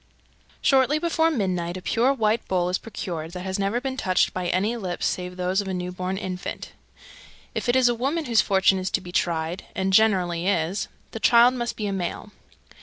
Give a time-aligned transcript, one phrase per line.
[0.63, 0.65] _308.
[0.67, 4.47] Shortly before midnight a pure white bowl is procured, that has never been touched by
[4.47, 6.71] any lips save those of a new born infant.
[7.53, 10.87] If it is a woman whose fortune is to be tried (and it generally is)
[11.11, 12.31] the child must be a male.